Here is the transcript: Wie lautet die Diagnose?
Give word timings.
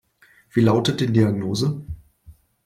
Wie 0.49 0.61
lautet 0.61 0.99
die 0.99 1.13
Diagnose? 1.13 1.85